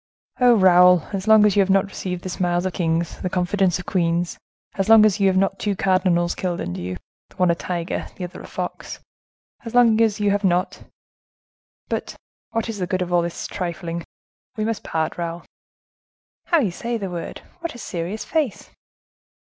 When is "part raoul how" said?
14.83-16.61